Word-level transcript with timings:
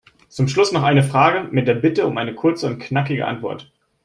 Zum 0.29 0.47
Schluss 0.47 0.71
noch 0.71 0.81
eine 0.81 1.03
Frage 1.03 1.47
mit 1.51 1.67
der 1.67 1.75
Bitte 1.75 2.07
um 2.07 2.17
eine 2.17 2.33
kurze 2.33 2.65
und 2.65 2.79
knackige 2.79 3.27
Antwort. 3.27 3.71